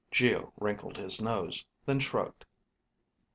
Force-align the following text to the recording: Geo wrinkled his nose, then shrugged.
Geo 0.09 0.51
wrinkled 0.59 0.97
his 0.97 1.21
nose, 1.21 1.63
then 1.85 1.99
shrugged. 1.99 2.43